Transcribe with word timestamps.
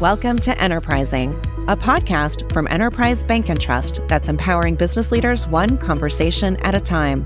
Welcome 0.00 0.36
to 0.40 0.62
Enterprising, 0.62 1.32
a 1.68 1.74
podcast 1.74 2.52
from 2.52 2.68
Enterprise 2.68 3.24
Bank 3.24 3.48
and 3.48 3.58
Trust 3.58 4.02
that's 4.08 4.28
empowering 4.28 4.74
business 4.74 5.10
leaders 5.10 5.46
one 5.46 5.78
conversation 5.78 6.58
at 6.58 6.76
a 6.76 6.80
time. 6.80 7.24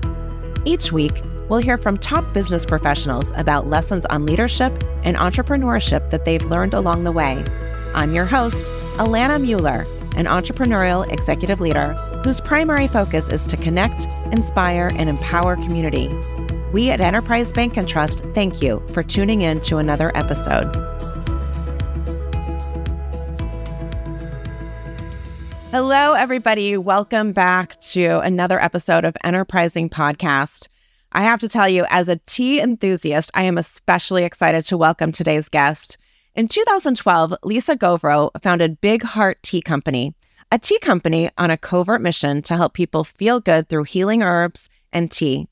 Each 0.63 0.89
week, 0.89 1.21
we'll 1.49 1.59
hear 1.59 1.77
from 1.77 1.97
top 1.97 2.33
business 2.33 2.65
professionals 2.65 3.33
about 3.35 3.67
lessons 3.67 4.05
on 4.05 4.25
leadership 4.25 4.71
and 5.03 5.17
entrepreneurship 5.17 6.11
that 6.11 6.23
they've 6.23 6.45
learned 6.45 6.73
along 6.73 7.03
the 7.03 7.11
way. 7.11 7.43
I'm 7.93 8.15
your 8.15 8.23
host, 8.23 8.67
Alana 8.95 9.45
Muller, 9.45 9.83
an 10.15 10.27
entrepreneurial 10.27 11.11
executive 11.11 11.59
leader 11.59 11.91
whose 12.23 12.39
primary 12.39 12.87
focus 12.87 13.27
is 13.27 13.45
to 13.47 13.57
connect, 13.57 14.07
inspire, 14.31 14.91
and 14.95 15.09
empower 15.09 15.57
community. 15.57 16.09
We 16.71 16.89
at 16.89 17.01
Enterprise 17.01 17.51
Bank 17.51 17.75
and 17.75 17.85
Trust 17.85 18.23
thank 18.33 18.61
you 18.61 18.81
for 18.93 19.03
tuning 19.03 19.41
in 19.41 19.59
to 19.59 19.75
another 19.75 20.15
episode. 20.15 20.80
Hello, 25.71 26.11
everybody. 26.15 26.75
Welcome 26.75 27.31
back 27.31 27.79
to 27.79 28.19
another 28.19 28.61
episode 28.61 29.05
of 29.05 29.15
Enterprising 29.23 29.89
Podcast. 29.89 30.67
I 31.13 31.21
have 31.21 31.39
to 31.39 31.47
tell 31.47 31.69
you, 31.69 31.85
as 31.89 32.09
a 32.09 32.19
tea 32.25 32.59
enthusiast, 32.59 33.31
I 33.35 33.43
am 33.43 33.57
especially 33.57 34.25
excited 34.25 34.65
to 34.65 34.77
welcome 34.77 35.13
today's 35.13 35.47
guest. 35.47 35.97
In 36.35 36.49
2012, 36.49 37.35
Lisa 37.45 37.77
Govro 37.77 38.31
founded 38.41 38.81
Big 38.81 39.01
Heart 39.01 39.43
Tea 39.43 39.61
Company, 39.61 40.13
a 40.51 40.59
tea 40.59 40.77
company 40.79 41.29
on 41.37 41.49
a 41.49 41.57
covert 41.57 42.01
mission 42.01 42.41
to 42.41 42.57
help 42.57 42.73
people 42.73 43.05
feel 43.05 43.39
good 43.39 43.69
through 43.69 43.85
healing 43.85 44.21
herbs 44.21 44.69
and 44.91 45.09
tea. 45.09 45.47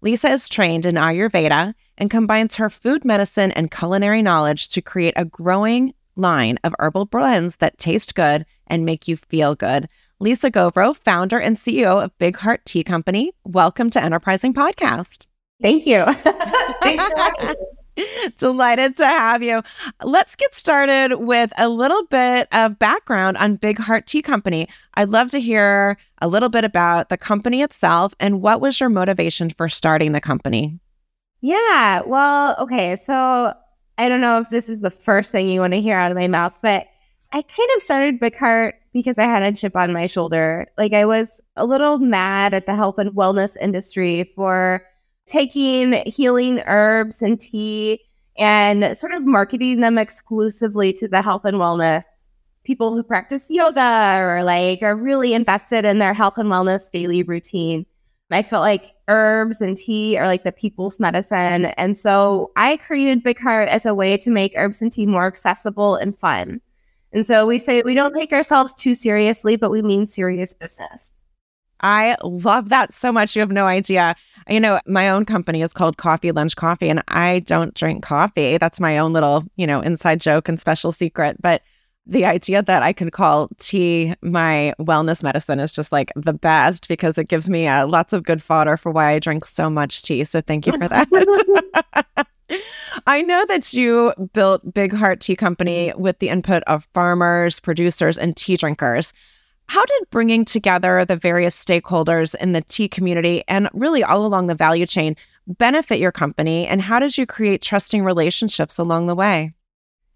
Lisa 0.00 0.30
is 0.30 0.48
trained 0.48 0.84
in 0.84 0.96
Ayurveda 0.96 1.74
and 1.96 2.10
combines 2.10 2.56
her 2.56 2.70
food 2.70 3.04
medicine 3.04 3.52
and 3.52 3.70
culinary 3.70 4.20
knowledge 4.20 4.68
to 4.70 4.82
create 4.82 5.14
a 5.14 5.24
growing 5.24 5.94
line 6.16 6.58
of 6.64 6.74
herbal 6.78 7.06
blends 7.06 7.56
that 7.56 7.78
taste 7.78 8.14
good 8.14 8.44
and 8.66 8.84
make 8.84 9.08
you 9.08 9.16
feel 9.16 9.54
good. 9.54 9.88
Lisa 10.20 10.50
Govro, 10.50 10.94
founder 10.94 11.38
and 11.38 11.56
CEO 11.56 12.02
of 12.02 12.16
Big 12.18 12.36
Heart 12.36 12.64
Tea 12.66 12.84
Company. 12.84 13.32
Welcome 13.44 13.90
to 13.90 14.02
Enterprising 14.02 14.52
Podcast. 14.52 15.26
Thank 15.62 15.86
you. 15.86 16.04
Thanks 16.12 17.04
for 17.06 17.16
having 17.16 17.48
me. 17.48 17.54
Delighted 18.36 18.96
to 18.98 19.06
have 19.06 19.42
you. 19.42 19.62
Let's 20.02 20.34
get 20.34 20.54
started 20.54 21.16
with 21.16 21.52
a 21.58 21.68
little 21.68 22.06
bit 22.06 22.48
of 22.52 22.78
background 22.78 23.36
on 23.36 23.56
Big 23.56 23.78
Heart 23.78 24.06
Tea 24.06 24.22
Company. 24.22 24.68
I'd 24.94 25.08
love 25.08 25.30
to 25.30 25.40
hear 25.40 25.98
a 26.22 26.28
little 26.28 26.48
bit 26.48 26.64
about 26.64 27.08
the 27.08 27.18
company 27.18 27.62
itself 27.62 28.14
and 28.20 28.40
what 28.40 28.60
was 28.60 28.80
your 28.80 28.88
motivation 28.88 29.50
for 29.50 29.68
starting 29.68 30.12
the 30.12 30.20
company? 30.20 30.78
Yeah, 31.40 32.02
well, 32.06 32.56
okay. 32.58 32.96
So 32.96 33.54
I 34.00 34.08
don't 34.08 34.22
know 34.22 34.38
if 34.40 34.48
this 34.48 34.70
is 34.70 34.80
the 34.80 34.90
first 34.90 35.30
thing 35.30 35.50
you 35.50 35.60
want 35.60 35.74
to 35.74 35.80
hear 35.82 35.94
out 35.94 36.10
of 36.10 36.16
my 36.16 36.26
mouth, 36.26 36.54
but 36.62 36.86
I 37.32 37.42
kind 37.42 37.68
of 37.76 37.82
started 37.82 38.18
Big 38.18 38.34
Heart 38.34 38.76
because 38.94 39.18
I 39.18 39.24
had 39.24 39.42
a 39.42 39.52
chip 39.52 39.76
on 39.76 39.92
my 39.92 40.06
shoulder. 40.06 40.66
Like 40.78 40.94
I 40.94 41.04
was 41.04 41.38
a 41.56 41.66
little 41.66 41.98
mad 41.98 42.54
at 42.54 42.64
the 42.64 42.74
health 42.74 42.98
and 42.98 43.10
wellness 43.10 43.58
industry 43.60 44.24
for 44.24 44.82
taking 45.26 46.02
healing 46.06 46.62
herbs 46.64 47.20
and 47.20 47.38
tea 47.38 48.00
and 48.38 48.96
sort 48.96 49.12
of 49.12 49.26
marketing 49.26 49.80
them 49.80 49.98
exclusively 49.98 50.94
to 50.94 51.06
the 51.06 51.20
health 51.20 51.44
and 51.44 51.58
wellness 51.58 52.04
people 52.64 52.94
who 52.94 53.02
practice 53.02 53.50
yoga 53.50 54.16
or 54.18 54.42
like 54.44 54.82
are 54.82 54.96
really 54.96 55.34
invested 55.34 55.84
in 55.84 55.98
their 55.98 56.14
health 56.14 56.38
and 56.38 56.48
wellness 56.48 56.90
daily 56.90 57.22
routine. 57.22 57.84
I 58.32 58.42
felt 58.42 58.62
like 58.62 58.92
herbs 59.08 59.60
and 59.60 59.76
tea 59.76 60.16
are 60.16 60.26
like 60.26 60.44
the 60.44 60.52
people's 60.52 61.00
medicine. 61.00 61.66
And 61.66 61.98
so 61.98 62.52
I 62.56 62.76
created 62.76 63.22
Big 63.22 63.38
Heart 63.38 63.68
as 63.68 63.84
a 63.86 63.94
way 63.94 64.16
to 64.18 64.30
make 64.30 64.52
herbs 64.56 64.80
and 64.80 64.92
tea 64.92 65.06
more 65.06 65.26
accessible 65.26 65.96
and 65.96 66.16
fun. 66.16 66.60
And 67.12 67.26
so 67.26 67.46
we 67.46 67.58
say 67.58 67.82
we 67.82 67.94
don't 67.94 68.14
take 68.14 68.32
ourselves 68.32 68.72
too 68.74 68.94
seriously, 68.94 69.56
but 69.56 69.70
we 69.70 69.82
mean 69.82 70.06
serious 70.06 70.54
business. 70.54 71.22
I 71.82 72.16
love 72.22 72.68
that 72.68 72.92
so 72.92 73.10
much. 73.10 73.34
You 73.34 73.40
have 73.40 73.50
no 73.50 73.66
idea. 73.66 74.14
You 74.48 74.60
know, 74.60 74.78
my 74.86 75.08
own 75.08 75.24
company 75.24 75.62
is 75.62 75.72
called 75.72 75.96
Coffee 75.96 76.30
Lunch 76.30 76.54
Coffee, 76.54 76.90
and 76.90 77.02
I 77.08 77.40
don't 77.40 77.74
drink 77.74 78.02
coffee. 78.04 78.58
That's 78.58 78.80
my 78.80 78.98
own 78.98 79.12
little, 79.12 79.44
you 79.56 79.66
know, 79.66 79.80
inside 79.80 80.20
joke 80.20 80.48
and 80.48 80.60
special 80.60 80.92
secret. 80.92 81.40
But 81.40 81.62
the 82.06 82.24
idea 82.24 82.62
that 82.62 82.82
I 82.82 82.92
can 82.92 83.10
call 83.10 83.48
tea 83.58 84.14
my 84.22 84.74
wellness 84.80 85.22
medicine 85.22 85.60
is 85.60 85.72
just 85.72 85.92
like 85.92 86.12
the 86.16 86.32
best 86.32 86.88
because 86.88 87.18
it 87.18 87.28
gives 87.28 87.48
me 87.48 87.68
uh, 87.68 87.86
lots 87.86 88.12
of 88.12 88.24
good 88.24 88.42
fodder 88.42 88.76
for 88.76 88.90
why 88.90 89.10
I 89.10 89.18
drink 89.18 89.46
so 89.46 89.70
much 89.70 90.02
tea. 90.02 90.24
So 90.24 90.40
thank 90.40 90.66
you 90.66 90.72
for 90.72 90.88
that. 90.88 91.08
I 93.06 93.22
know 93.22 93.44
that 93.46 93.72
you 93.72 94.12
built 94.32 94.74
Big 94.74 94.92
Heart 94.92 95.20
Tea 95.20 95.36
Company 95.36 95.92
with 95.96 96.18
the 96.18 96.28
input 96.28 96.64
of 96.64 96.88
farmers, 96.94 97.60
producers, 97.60 98.18
and 98.18 98.36
tea 98.36 98.56
drinkers. 98.56 99.12
How 99.68 99.84
did 99.84 100.10
bringing 100.10 100.44
together 100.44 101.04
the 101.04 101.14
various 101.14 101.62
stakeholders 101.62 102.34
in 102.34 102.52
the 102.54 102.62
tea 102.62 102.88
community 102.88 103.44
and 103.46 103.68
really 103.72 104.02
all 104.02 104.26
along 104.26 104.48
the 104.48 104.54
value 104.56 104.86
chain 104.86 105.14
benefit 105.46 106.00
your 106.00 106.10
company? 106.10 106.66
And 106.66 106.82
how 106.82 106.98
did 106.98 107.16
you 107.16 107.24
create 107.24 107.62
trusting 107.62 108.04
relationships 108.04 108.78
along 108.78 109.06
the 109.06 109.14
way? 109.14 109.54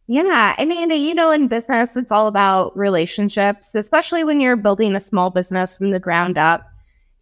Yeah. 0.06 0.54
I 0.58 0.64
mean, 0.66 0.90
you 0.90 1.14
know, 1.14 1.30
in 1.30 1.48
business, 1.48 1.96
it's 1.96 2.12
all 2.12 2.26
about 2.26 2.76
relationships, 2.76 3.74
especially 3.74 4.22
when 4.22 4.38
you're 4.38 4.56
building 4.56 4.94
a 4.94 5.00
small 5.00 5.30
business 5.30 5.78
from 5.78 5.90
the 5.92 6.00
ground 6.00 6.36
up. 6.36 6.62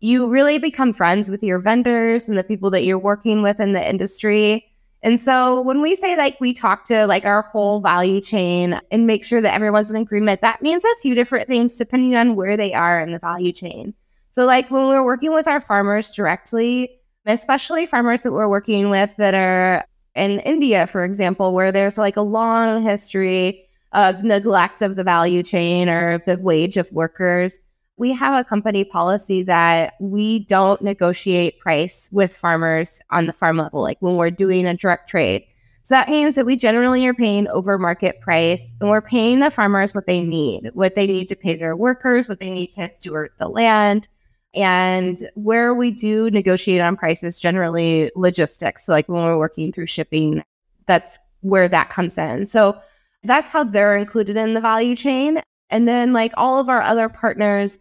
You 0.00 0.28
really 0.28 0.58
become 0.58 0.92
friends 0.92 1.30
with 1.30 1.44
your 1.44 1.60
vendors 1.60 2.28
and 2.28 2.36
the 2.36 2.42
people 2.42 2.70
that 2.70 2.84
you're 2.84 2.98
working 2.98 3.40
with 3.42 3.60
in 3.60 3.72
the 3.72 3.88
industry. 3.88 4.66
And 5.04 5.20
so 5.20 5.60
when 5.60 5.80
we 5.80 5.94
say 5.94 6.16
like 6.16 6.40
we 6.40 6.52
talk 6.52 6.84
to 6.86 7.06
like 7.06 7.24
our 7.24 7.42
whole 7.42 7.80
value 7.80 8.20
chain 8.20 8.80
and 8.90 9.06
make 9.06 9.24
sure 9.24 9.40
that 9.40 9.54
everyone's 9.54 9.90
in 9.90 9.96
agreement, 9.96 10.40
that 10.40 10.62
means 10.62 10.84
a 10.84 11.00
few 11.02 11.14
different 11.14 11.46
things 11.46 11.76
depending 11.76 12.16
on 12.16 12.34
where 12.34 12.56
they 12.56 12.74
are 12.74 13.00
in 13.00 13.12
the 13.12 13.18
value 13.20 13.52
chain. 13.52 13.94
So 14.28 14.44
like 14.44 14.70
when 14.70 14.88
we're 14.88 15.04
working 15.04 15.32
with 15.32 15.46
our 15.46 15.60
farmers 15.60 16.10
directly, 16.12 16.98
especially 17.26 17.86
farmers 17.86 18.24
that 18.24 18.32
we're 18.32 18.48
working 18.48 18.90
with 18.90 19.14
that 19.18 19.34
are 19.34 19.84
in 20.14 20.40
India, 20.40 20.86
for 20.86 21.04
example, 21.04 21.54
where 21.54 21.72
there's 21.72 21.98
like 21.98 22.16
a 22.16 22.22
long 22.22 22.82
history 22.82 23.64
of 23.92 24.22
neglect 24.22 24.82
of 24.82 24.96
the 24.96 25.04
value 25.04 25.42
chain 25.42 25.88
or 25.88 26.12
of 26.12 26.24
the 26.24 26.38
wage 26.38 26.76
of 26.76 26.90
workers. 26.92 27.58
We 27.96 28.12
have 28.12 28.38
a 28.38 28.44
company 28.44 28.84
policy 28.84 29.42
that 29.44 29.94
we 30.00 30.40
don't 30.46 30.80
negotiate 30.82 31.60
price 31.60 32.08
with 32.12 32.34
farmers 32.34 33.00
on 33.10 33.26
the 33.26 33.32
farm 33.32 33.58
level, 33.58 33.82
like 33.82 33.98
when 34.00 34.16
we're 34.16 34.30
doing 34.30 34.66
a 34.66 34.74
direct 34.74 35.08
trade. 35.08 35.44
So 35.84 35.94
that 35.94 36.08
means 36.08 36.36
that 36.36 36.46
we 36.46 36.56
generally 36.56 37.04
are 37.06 37.14
paying 37.14 37.48
over 37.48 37.76
market 37.76 38.20
price 38.20 38.76
and 38.80 38.88
we're 38.88 39.02
paying 39.02 39.40
the 39.40 39.50
farmers 39.50 39.94
what 39.94 40.06
they 40.06 40.22
need, 40.22 40.70
what 40.74 40.94
they 40.94 41.06
need 41.06 41.28
to 41.28 41.36
pay 41.36 41.56
their 41.56 41.76
workers, 41.76 42.28
what 42.28 42.38
they 42.38 42.50
need 42.50 42.72
to 42.72 42.88
steward 42.88 43.30
the 43.38 43.48
land, 43.48 44.08
and 44.54 45.30
where 45.34 45.74
we 45.74 45.90
do 45.90 46.30
negotiate 46.30 46.80
on 46.80 46.96
prices, 46.96 47.38
generally 47.38 48.10
logistics. 48.16 48.86
So, 48.86 48.92
like 48.92 49.08
when 49.08 49.22
we're 49.22 49.38
working 49.38 49.72
through 49.72 49.86
shipping, 49.86 50.42
that's 50.86 51.18
where 51.40 51.68
that 51.68 51.90
comes 51.90 52.18
in. 52.18 52.46
So, 52.46 52.78
that's 53.24 53.52
how 53.52 53.64
they're 53.64 53.96
included 53.96 54.36
in 54.36 54.54
the 54.54 54.60
value 54.60 54.96
chain. 54.96 55.40
And 55.70 55.88
then, 55.88 56.12
like 56.12 56.32
all 56.36 56.58
of 56.58 56.68
our 56.68 56.82
other 56.82 57.08
partners, 57.08 57.78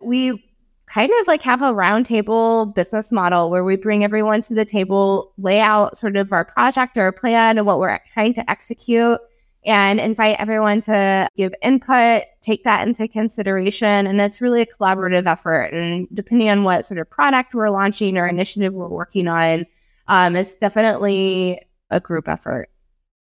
we 0.00 0.42
kind 0.86 1.10
of 1.20 1.26
like 1.26 1.42
have 1.42 1.62
a 1.62 1.72
roundtable 1.72 2.74
business 2.74 3.10
model 3.10 3.50
where 3.50 3.64
we 3.64 3.76
bring 3.76 4.04
everyone 4.04 4.42
to 4.42 4.54
the 4.54 4.64
table, 4.64 5.32
lay 5.38 5.60
out 5.60 5.96
sort 5.96 6.16
of 6.16 6.32
our 6.32 6.44
project 6.44 6.96
or 6.96 7.02
our 7.02 7.12
plan 7.12 7.56
and 7.56 7.66
what 7.66 7.78
we're 7.78 7.98
trying 8.12 8.34
to 8.34 8.50
execute 8.50 9.18
and 9.64 10.00
invite 10.00 10.36
everyone 10.38 10.80
to 10.82 11.28
give 11.36 11.54
input, 11.62 12.22
take 12.40 12.64
that 12.64 12.86
into 12.86 13.06
consideration. 13.06 14.06
And 14.06 14.20
it's 14.20 14.40
really 14.40 14.62
a 14.62 14.66
collaborative 14.66 15.26
effort. 15.26 15.72
And 15.72 16.08
depending 16.12 16.50
on 16.50 16.64
what 16.64 16.84
sort 16.84 16.98
of 16.98 17.08
product 17.08 17.54
we're 17.54 17.70
launching 17.70 18.18
or 18.18 18.26
initiative 18.26 18.74
we're 18.74 18.88
working 18.88 19.28
on, 19.28 19.64
um, 20.08 20.34
it's 20.34 20.54
definitely 20.54 21.60
a 21.90 22.00
group 22.00 22.28
effort. 22.28 22.70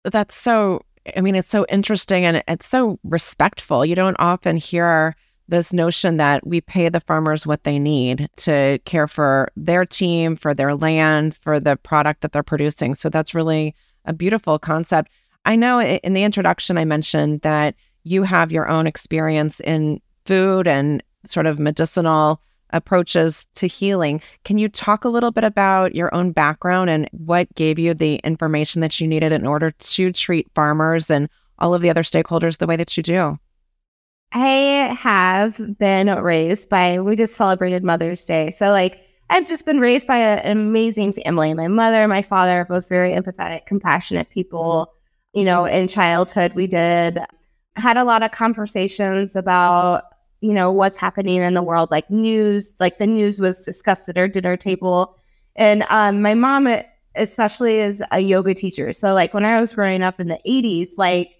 That's 0.04 0.36
so, 0.36 0.82
I 1.16 1.20
mean, 1.20 1.34
it's 1.34 1.48
so 1.48 1.64
interesting 1.68 2.24
and 2.24 2.42
it's 2.46 2.66
so 2.66 2.98
respectful. 3.02 3.84
You 3.84 3.94
don't 3.94 4.16
often 4.18 4.56
hear 4.56 5.16
this 5.48 5.72
notion 5.72 6.16
that 6.16 6.46
we 6.46 6.60
pay 6.60 6.88
the 6.88 7.00
farmers 7.00 7.46
what 7.46 7.64
they 7.64 7.78
need 7.78 8.28
to 8.36 8.78
care 8.84 9.06
for 9.06 9.48
their 9.56 9.86
team, 9.86 10.36
for 10.36 10.54
their 10.54 10.74
land, 10.74 11.36
for 11.36 11.60
the 11.60 11.76
product 11.76 12.22
that 12.22 12.32
they're 12.32 12.42
producing. 12.42 12.94
So 12.94 13.08
that's 13.08 13.34
really 13.34 13.74
a 14.04 14.12
beautiful 14.12 14.58
concept. 14.58 15.10
I 15.46 15.54
know 15.54 15.80
in 15.80 16.12
the 16.12 16.24
introduction 16.24 16.76
I 16.76 16.84
mentioned 16.84 17.40
that 17.42 17.76
you 18.02 18.24
have 18.24 18.52
your 18.52 18.68
own 18.68 18.86
experience 18.86 19.60
in 19.60 20.00
food 20.26 20.66
and 20.66 21.02
sort 21.24 21.46
of 21.46 21.60
medicinal 21.60 22.42
approaches 22.70 23.46
to 23.54 23.68
healing. 23.68 24.20
Can 24.44 24.58
you 24.58 24.68
talk 24.68 25.04
a 25.04 25.08
little 25.08 25.30
bit 25.30 25.44
about 25.44 25.94
your 25.94 26.12
own 26.12 26.32
background 26.32 26.90
and 26.90 27.08
what 27.12 27.52
gave 27.54 27.78
you 27.78 27.94
the 27.94 28.16
information 28.16 28.80
that 28.80 29.00
you 29.00 29.06
needed 29.06 29.30
in 29.30 29.46
order 29.46 29.70
to 29.70 30.12
treat 30.12 30.50
farmers 30.52 31.10
and 31.10 31.28
all 31.60 31.74
of 31.74 31.80
the 31.80 31.90
other 31.90 32.02
stakeholders 32.02 32.58
the 32.58 32.66
way 32.66 32.74
that 32.74 32.96
you 32.96 33.04
do? 33.04 33.38
I 34.32 34.96
have 34.98 35.78
been 35.78 36.08
raised 36.08 36.68
by, 36.68 36.98
we 36.98 37.14
just 37.14 37.36
celebrated 37.36 37.84
Mother's 37.84 38.24
Day. 38.26 38.50
So, 38.50 38.70
like, 38.70 39.00
I've 39.30 39.48
just 39.48 39.64
been 39.64 39.78
raised 39.78 40.08
by 40.08 40.18
a, 40.18 40.38
an 40.38 40.58
amazing 40.58 41.12
family. 41.12 41.54
My 41.54 41.68
mother, 41.68 42.06
my 42.08 42.22
father, 42.22 42.66
both 42.68 42.88
very 42.88 43.12
empathetic, 43.12 43.66
compassionate 43.66 44.28
people 44.30 44.92
you 45.34 45.44
know, 45.44 45.64
in 45.64 45.88
childhood, 45.88 46.52
we 46.54 46.66
did 46.66 47.18
had 47.76 47.96
a 47.96 48.04
lot 48.04 48.22
of 48.22 48.30
conversations 48.30 49.36
about, 49.36 50.04
you 50.40 50.52
know, 50.52 50.70
what's 50.72 50.96
happening 50.96 51.42
in 51.42 51.54
the 51.54 51.62
world, 51.62 51.90
like 51.90 52.10
news, 52.10 52.74
like 52.80 52.98
the 52.98 53.06
news 53.06 53.40
was 53.40 53.64
discussed 53.64 54.08
at 54.08 54.18
our 54.18 54.28
dinner 54.28 54.56
table. 54.56 55.16
And 55.56 55.84
um, 55.88 56.22
my 56.22 56.34
mom, 56.34 56.68
especially, 57.14 57.78
is 57.78 58.02
a 58.10 58.20
yoga 58.20 58.54
teacher. 58.54 58.92
So, 58.92 59.14
like, 59.14 59.34
when 59.34 59.44
I 59.44 59.60
was 59.60 59.74
growing 59.74 60.02
up 60.02 60.20
in 60.20 60.28
the 60.28 60.40
80s, 60.46 60.90
like, 60.98 61.36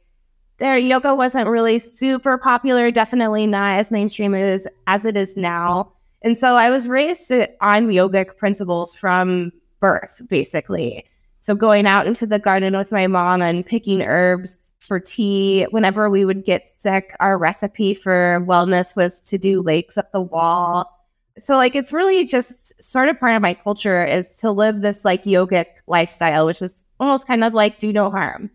their 0.58 0.78
yoga 0.78 1.14
wasn't 1.14 1.48
really 1.48 1.78
super 1.78 2.38
popular, 2.38 2.90
definitely 2.90 3.46
not 3.46 3.78
as 3.78 3.90
mainstream 3.90 4.34
as, 4.34 4.66
as 4.86 5.04
it 5.04 5.16
is 5.16 5.36
now. 5.36 5.92
And 6.22 6.36
so 6.36 6.56
I 6.56 6.70
was 6.70 6.88
raised 6.88 7.30
on 7.60 7.88
yogic 7.88 8.36
principles 8.38 8.94
from 8.94 9.52
birth, 9.80 10.22
basically. 10.28 11.04
So 11.46 11.54
going 11.54 11.86
out 11.86 12.08
into 12.08 12.26
the 12.26 12.40
garden 12.40 12.76
with 12.76 12.90
my 12.90 13.06
mom 13.06 13.40
and 13.40 13.64
picking 13.64 14.02
herbs 14.02 14.72
for 14.80 14.98
tea. 14.98 15.62
Whenever 15.70 16.10
we 16.10 16.24
would 16.24 16.44
get 16.44 16.68
sick, 16.68 17.14
our 17.20 17.38
recipe 17.38 17.94
for 17.94 18.44
wellness 18.48 18.96
was 18.96 19.22
to 19.26 19.38
do 19.38 19.62
legs 19.62 19.96
up 19.96 20.10
the 20.10 20.20
wall. 20.20 20.90
So 21.38 21.54
like 21.54 21.76
it's 21.76 21.92
really 21.92 22.24
just 22.24 22.82
sort 22.82 23.08
of 23.08 23.20
part 23.20 23.36
of 23.36 23.42
my 23.42 23.54
culture 23.54 24.04
is 24.04 24.34
to 24.38 24.50
live 24.50 24.80
this 24.80 25.04
like 25.04 25.22
yogic 25.22 25.66
lifestyle, 25.86 26.46
which 26.46 26.62
is 26.62 26.84
almost 26.98 27.28
kind 27.28 27.44
of 27.44 27.54
like 27.54 27.78
do 27.78 27.92
no 27.92 28.10
harm. 28.10 28.50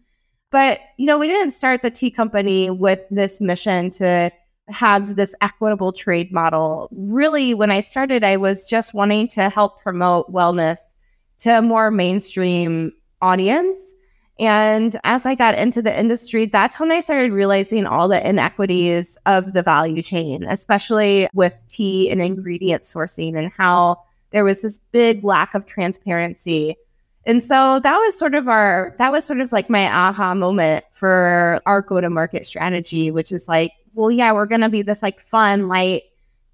But 0.49 0.81
you 0.97 1.05
know, 1.05 1.17
we 1.17 1.27
didn't 1.27 1.51
start 1.51 1.83
the 1.83 1.91
tea 1.91 2.11
company 2.11 2.69
with 2.69 2.99
this 3.09 3.39
mission 3.39 3.89
to 3.91 4.31
have 4.67 5.15
this 5.15 5.33
equitable 5.39 5.93
trade 5.93 6.33
model. 6.33 6.89
Really, 6.91 7.53
when 7.53 7.71
I 7.71 7.79
started, 7.79 8.25
I 8.25 8.35
was 8.35 8.67
just 8.67 8.93
wanting 8.93 9.29
to 9.29 9.47
help 9.47 9.81
promote 9.81 10.29
wellness 10.29 10.93
to 11.41 11.57
a 11.57 11.61
more 11.61 11.91
mainstream 11.91 12.91
audience. 13.21 13.93
And 14.39 14.99
as 15.03 15.25
I 15.25 15.35
got 15.35 15.55
into 15.55 15.81
the 15.81 15.97
industry, 15.97 16.45
that's 16.45 16.79
when 16.79 16.91
I 16.91 16.99
started 16.99 17.33
realizing 17.33 17.85
all 17.85 18.07
the 18.07 18.27
inequities 18.27 19.17
of 19.25 19.53
the 19.53 19.61
value 19.61 20.01
chain, 20.01 20.43
especially 20.45 21.27
with 21.33 21.61
tea 21.67 22.09
and 22.09 22.21
ingredient 22.21 22.83
sourcing 22.83 23.37
and 23.37 23.51
how 23.51 23.97
there 24.31 24.43
was 24.43 24.61
this 24.61 24.79
big 24.91 25.23
lack 25.23 25.53
of 25.53 25.65
transparency. 25.65 26.75
And 27.25 27.43
so 27.43 27.79
that 27.81 27.97
was 27.97 28.17
sort 28.17 28.33
of 28.33 28.47
our, 28.47 28.95
that 28.97 29.11
was 29.11 29.25
sort 29.25 29.41
of 29.41 29.51
like 29.51 29.69
my 29.69 29.87
aha 29.87 30.33
moment 30.33 30.85
for 30.89 31.61
our 31.67 31.81
go 31.81 32.01
to 32.01 32.09
market 32.09 32.45
strategy, 32.45 33.11
which 33.11 33.31
is 33.31 33.47
like, 33.47 33.73
well, 33.93 34.09
yeah, 34.09 34.31
we're 34.31 34.47
going 34.47 34.61
to 34.61 34.69
be 34.69 34.81
this 34.81 35.03
like 35.03 35.19
fun, 35.19 35.67
light, 35.67 36.03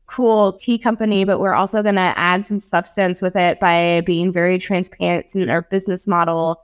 cool 0.07 0.53
tea 0.53 0.77
company, 0.77 1.25
but 1.25 1.39
we're 1.39 1.53
also 1.53 1.83
going 1.83 1.95
to 1.95 2.13
add 2.17 2.45
some 2.45 2.59
substance 2.59 3.21
with 3.21 3.35
it 3.35 3.59
by 3.59 4.01
being 4.05 4.31
very 4.31 4.57
transparent 4.57 5.35
in 5.35 5.49
our 5.49 5.61
business 5.63 6.07
model 6.07 6.61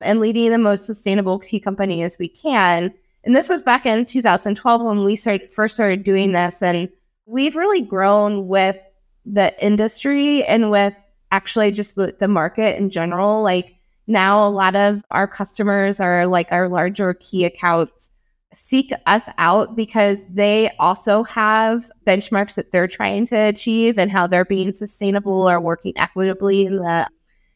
and 0.00 0.18
leading 0.18 0.50
the 0.50 0.58
most 0.58 0.86
sustainable 0.86 1.38
tea 1.38 1.60
company 1.60 2.02
as 2.02 2.18
we 2.18 2.28
can. 2.28 2.92
And 3.24 3.36
this 3.36 3.48
was 3.48 3.62
back 3.62 3.86
in 3.86 4.04
2012 4.04 4.82
when 4.82 5.04
we 5.04 5.16
started 5.16 5.50
first 5.50 5.74
started 5.74 6.04
doing 6.04 6.32
this. 6.32 6.62
And 6.62 6.88
we've 7.26 7.56
really 7.56 7.82
grown 7.82 8.46
with 8.46 8.78
the 9.24 9.52
industry 9.64 10.44
and 10.44 10.70
with 10.70 10.94
actually 11.32 11.72
just 11.72 11.96
the, 11.96 12.14
the 12.18 12.28
market 12.28 12.78
in 12.78 12.88
general. 12.88 13.42
Like 13.42 13.76
now 14.06 14.46
a 14.46 14.48
lot 14.48 14.76
of 14.76 15.02
our 15.10 15.26
customers 15.26 16.00
are 16.00 16.26
like 16.26 16.52
our 16.52 16.68
larger 16.68 17.14
key 17.14 17.44
accounts 17.44 18.10
seek 18.52 18.92
us 19.06 19.28
out 19.38 19.76
because 19.76 20.26
they 20.28 20.70
also 20.78 21.22
have 21.24 21.90
benchmarks 22.06 22.54
that 22.54 22.70
they're 22.70 22.88
trying 22.88 23.26
to 23.26 23.36
achieve 23.36 23.98
and 23.98 24.10
how 24.10 24.26
they're 24.26 24.44
being 24.44 24.72
sustainable 24.72 25.48
or 25.48 25.60
working 25.60 25.92
equitably 25.96 26.66
in 26.66 26.76
the 26.76 27.08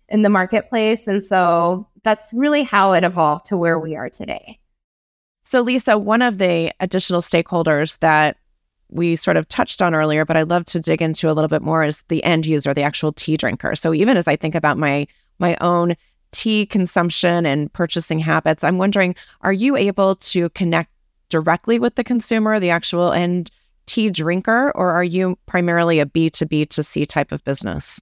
in 0.08 0.22
the 0.22 0.28
marketplace. 0.28 1.06
And 1.06 1.22
so 1.22 1.88
that's 2.02 2.32
really 2.34 2.64
how 2.64 2.92
it 2.92 3.04
evolved 3.04 3.46
to 3.46 3.56
where 3.56 3.78
we 3.78 3.96
are 3.96 4.10
today. 4.10 4.58
So 5.44 5.62
lisa 5.62 5.96
one 5.96 6.22
of 6.22 6.38
the 6.38 6.72
additional 6.80 7.20
stakeholders 7.20 7.98
that 8.00 8.36
we 8.88 9.14
sort 9.16 9.36
of 9.36 9.46
touched 9.46 9.80
on 9.80 9.94
earlier 9.94 10.24
but 10.24 10.36
i'd 10.36 10.50
love 10.50 10.64
to 10.64 10.80
dig 10.80 11.00
into 11.00 11.30
a 11.30 11.32
little 11.32 11.48
bit 11.48 11.62
more 11.62 11.84
is 11.84 12.02
the 12.08 12.24
end 12.24 12.44
user 12.44 12.74
the 12.74 12.82
actual 12.82 13.12
tea 13.12 13.36
drinker. 13.36 13.74
So 13.74 13.94
even 13.94 14.16
as 14.16 14.26
i 14.28 14.36
think 14.36 14.54
about 14.54 14.78
my 14.78 15.06
my 15.38 15.56
own 15.60 15.94
tea 16.32 16.66
consumption 16.66 17.46
and 17.46 17.72
purchasing 17.72 18.18
habits, 18.18 18.64
I'm 18.64 18.78
wondering 18.78 19.14
are 19.40 19.52
you 19.52 19.76
able 19.76 20.16
to 20.16 20.50
connect 20.50 20.90
directly 21.28 21.78
with 21.78 21.94
the 21.94 22.04
consumer, 22.04 22.60
the 22.60 22.70
actual 22.70 23.12
end 23.12 23.50
tea 23.86 24.10
drinker, 24.10 24.72
or 24.74 24.90
are 24.90 25.04
you 25.04 25.36
primarily 25.46 26.00
a 26.00 26.06
B2B 26.06 26.68
to 26.70 26.82
C 26.82 27.06
type 27.06 27.32
of 27.32 27.42
business? 27.44 28.00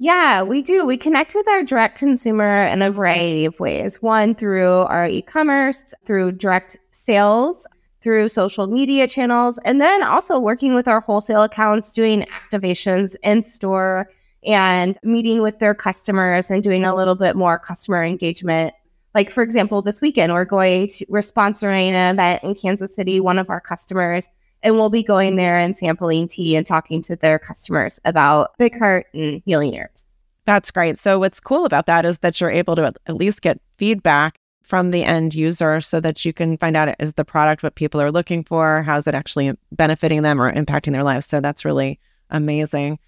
Yeah, 0.00 0.42
we 0.44 0.62
do. 0.62 0.86
We 0.86 0.96
connect 0.96 1.34
with 1.34 1.48
our 1.48 1.64
direct 1.64 1.98
consumer 1.98 2.64
in 2.64 2.82
a 2.82 2.90
variety 2.90 3.44
of 3.44 3.58
ways. 3.58 4.00
One, 4.00 4.34
through 4.34 4.82
our 4.82 5.08
e 5.08 5.22
commerce, 5.22 5.92
through 6.06 6.32
direct 6.32 6.76
sales, 6.92 7.66
through 8.00 8.28
social 8.28 8.68
media 8.68 9.08
channels, 9.08 9.58
and 9.64 9.80
then 9.80 10.04
also 10.04 10.38
working 10.38 10.74
with 10.74 10.86
our 10.86 11.00
wholesale 11.00 11.42
accounts, 11.42 11.92
doing 11.92 12.24
activations 12.26 13.16
in 13.24 13.42
store 13.42 14.08
and 14.44 14.98
meeting 15.02 15.42
with 15.42 15.58
their 15.58 15.74
customers 15.74 16.50
and 16.50 16.62
doing 16.62 16.84
a 16.84 16.94
little 16.94 17.14
bit 17.14 17.36
more 17.36 17.58
customer 17.58 18.02
engagement. 18.04 18.74
Like 19.14 19.30
for 19.30 19.42
example, 19.42 19.82
this 19.82 20.00
weekend 20.00 20.32
we're 20.32 20.44
going 20.44 20.88
to 20.88 21.06
we're 21.08 21.20
sponsoring 21.20 21.90
an 21.90 22.14
event 22.14 22.42
in 22.42 22.54
Kansas 22.54 22.94
City, 22.94 23.20
one 23.20 23.38
of 23.38 23.50
our 23.50 23.60
customers, 23.60 24.28
and 24.62 24.74
we'll 24.74 24.90
be 24.90 25.02
going 25.02 25.36
there 25.36 25.58
and 25.58 25.76
sampling 25.76 26.28
tea 26.28 26.56
and 26.56 26.66
talking 26.66 27.02
to 27.02 27.16
their 27.16 27.38
customers 27.38 28.00
about 28.04 28.56
Big 28.58 28.78
Heart 28.78 29.06
and 29.14 29.42
healing 29.44 29.78
herbs. 29.78 30.16
That's 30.44 30.70
great. 30.70 30.98
So 30.98 31.18
what's 31.18 31.40
cool 31.40 31.64
about 31.64 31.86
that 31.86 32.04
is 32.04 32.18
that 32.18 32.40
you're 32.40 32.50
able 32.50 32.74
to 32.76 32.92
at 33.06 33.16
least 33.16 33.42
get 33.42 33.60
feedback 33.76 34.38
from 34.62 34.90
the 34.90 35.02
end 35.02 35.34
user 35.34 35.80
so 35.80 35.98
that 36.00 36.24
you 36.24 36.32
can 36.32 36.58
find 36.58 36.76
out 36.76 36.94
is 36.98 37.14
the 37.14 37.24
product 37.24 37.62
what 37.62 37.74
people 37.74 38.00
are 38.00 38.12
looking 38.12 38.44
for, 38.44 38.82
how's 38.82 39.06
it 39.06 39.14
actually 39.14 39.52
benefiting 39.72 40.22
them 40.22 40.40
or 40.40 40.52
impacting 40.52 40.92
their 40.92 41.04
lives. 41.04 41.26
So 41.26 41.40
that's 41.40 41.64
really 41.64 41.98
amazing. 42.30 42.98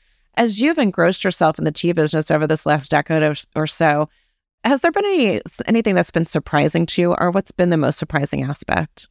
As 0.40 0.58
you've 0.58 0.78
engrossed 0.78 1.22
yourself 1.22 1.58
in 1.58 1.66
the 1.66 1.70
tea 1.70 1.92
business 1.92 2.30
over 2.30 2.46
this 2.46 2.64
last 2.64 2.90
decade 2.90 3.22
or, 3.22 3.34
or 3.54 3.66
so, 3.66 4.08
has 4.64 4.80
there 4.80 4.90
been 4.90 5.04
any 5.04 5.40
anything 5.66 5.94
that's 5.94 6.10
been 6.10 6.24
surprising 6.24 6.86
to 6.86 7.02
you, 7.02 7.14
or 7.18 7.30
what's 7.30 7.52
been 7.52 7.68
the 7.68 7.76
most 7.76 7.98
surprising 7.98 8.42
aspect? 8.42 9.06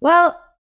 Well, 0.00 0.30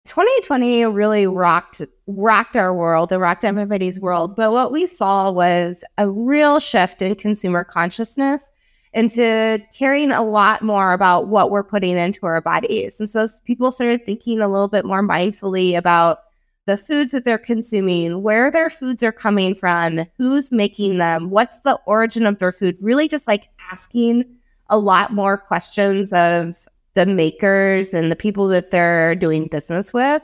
2020 0.06 0.86
really 0.86 1.28
rocked 1.28 1.80
rocked 2.08 2.56
our 2.56 2.74
world, 2.74 3.12
it 3.12 3.18
rocked 3.18 3.44
everybody's 3.44 4.00
world. 4.00 4.34
But 4.34 4.50
what 4.50 4.72
we 4.72 4.86
saw 4.86 5.30
was 5.30 5.84
a 5.96 6.10
real 6.10 6.58
shift 6.58 7.00
in 7.00 7.14
consumer 7.14 7.62
consciousness 7.62 8.50
into 8.94 9.62
caring 9.78 10.10
a 10.10 10.24
lot 10.24 10.60
more 10.60 10.92
about 10.92 11.28
what 11.28 11.52
we're 11.52 11.62
putting 11.62 11.96
into 11.96 12.26
our 12.26 12.40
bodies. 12.40 12.98
And 12.98 13.08
so 13.08 13.28
people 13.44 13.70
started 13.70 14.04
thinking 14.04 14.40
a 14.40 14.48
little 14.48 14.66
bit 14.66 14.84
more 14.84 15.06
mindfully 15.06 15.78
about 15.78 16.18
the 16.66 16.76
foods 16.76 17.12
that 17.12 17.24
they're 17.24 17.38
consuming, 17.38 18.22
where 18.22 18.50
their 18.50 18.70
foods 18.70 19.02
are 19.02 19.12
coming 19.12 19.54
from, 19.54 20.00
who's 20.16 20.50
making 20.50 20.98
them, 20.98 21.30
what's 21.30 21.60
the 21.60 21.78
origin 21.86 22.26
of 22.26 22.38
their 22.38 22.52
food, 22.52 22.76
really 22.80 23.08
just 23.08 23.26
like 23.26 23.48
asking 23.70 24.24
a 24.70 24.78
lot 24.78 25.12
more 25.12 25.36
questions 25.36 26.12
of 26.12 26.66
the 26.94 27.06
makers 27.06 27.92
and 27.92 28.10
the 28.10 28.16
people 28.16 28.48
that 28.48 28.70
they're 28.70 29.14
doing 29.14 29.46
business 29.46 29.92
with. 29.92 30.22